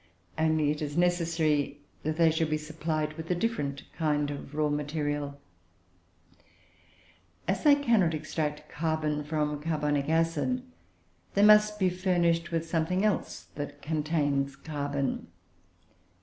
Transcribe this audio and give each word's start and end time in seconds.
Only 0.35 0.71
it 0.71 0.81
is 0.81 0.97
necessary 0.97 1.79
that 2.01 2.17
they 2.17 2.31
should 2.31 2.49
be 2.49 2.57
supplied 2.57 3.13
with 3.13 3.29
a 3.29 3.35
different 3.35 3.83
kind 3.95 4.31
of 4.31 4.55
raw 4.55 4.67
material; 4.69 5.39
as 7.47 7.63
they 7.63 7.75
cannot 7.75 8.15
extract 8.15 8.67
carbon 8.67 9.23
from 9.23 9.61
carbonic 9.61 10.09
acid, 10.09 10.63
they 11.35 11.43
must 11.43 11.77
be 11.77 11.91
furnished 11.91 12.49
with 12.51 12.67
something 12.67 13.05
else 13.05 13.49
that 13.53 13.83
contains 13.83 14.55
carbon. 14.55 15.27